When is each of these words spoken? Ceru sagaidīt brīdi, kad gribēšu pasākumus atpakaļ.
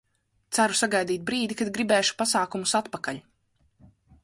Ceru 0.57 0.77
sagaidīt 0.79 1.27
brīdi, 1.27 1.59
kad 1.59 1.69
gribēšu 1.77 2.17
pasākumus 2.23 2.75
atpakaļ. 2.83 3.23